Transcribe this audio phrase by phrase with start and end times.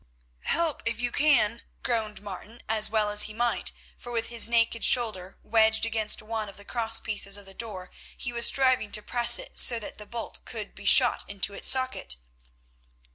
[0.45, 5.37] "Help if you can," groaned Martin, as well he might, for with his naked shoulder
[5.43, 9.37] wedged against one of the cross pieces of the door he was striving to press
[9.37, 12.15] it to so that the bolt could be shot into its socket.